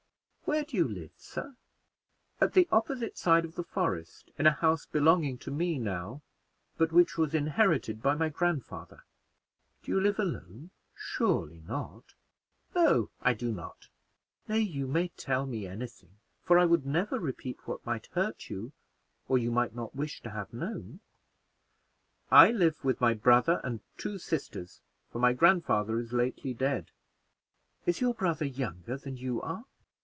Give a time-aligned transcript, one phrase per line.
[0.43, 1.55] Where do you live, sir?"
[2.41, 6.23] "At the opposite side of the forest, in a house belonging to me now,
[6.77, 9.05] but which was inherited by my grandfather."
[9.81, 12.15] "Do you live alone surely not?"
[12.75, 13.87] "No, I do not."
[14.49, 18.49] "Nay, you may tell me any thing, for I would never repeat what might hurt
[18.49, 18.73] you,
[19.29, 20.99] or you might not wish to have known."
[22.29, 24.81] "I live with my brother and two sisters,
[25.13, 26.91] for my grandfather is lately dead."
[27.85, 29.63] "Is your brother younger than you are?"